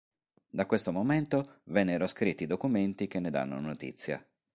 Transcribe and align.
Da 0.49 0.65
questo 0.65 0.91
momento 0.91 1.59
vennero 1.65 2.07
scritti 2.07 2.47
documenti 2.47 3.05
che 3.07 3.19
ne 3.19 3.29
danno 3.29 3.59
notizia. 3.59 4.19